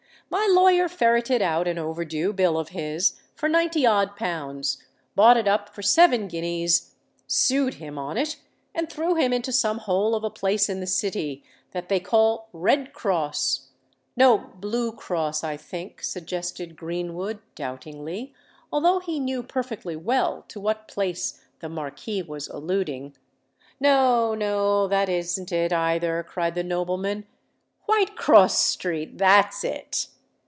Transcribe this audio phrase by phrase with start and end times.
[0.33, 4.81] My lawyer ferreted out an overdue bill of his, for ninety odd pounds,
[5.13, 6.95] bought it up for seven guineas,
[7.27, 8.37] sued him on it,
[8.73, 11.43] and threw him into some hole of a place in the City,
[11.73, 13.67] that they call Redcross——"
[14.15, 22.21] "No—Bluecross, I think," suggested Greenwood, doubtingly—although he knew perfectly well to what place the Marquis
[22.23, 23.17] was alluding.
[23.81, 27.27] "No—no—that isn't it either," cried the nobleman:
[27.81, 30.07] "Whitecross Street—that's it."